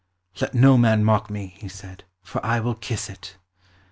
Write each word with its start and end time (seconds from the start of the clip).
"Let 0.41 0.55
no 0.55 0.79
man 0.79 1.03
mock 1.03 1.29
me," 1.29 1.53
he 1.59 1.67
said, 1.67 2.05
"for 2.23 2.43
I 2.43 2.59
will 2.59 2.73
kiss 2.73 3.07
it." 3.07 3.37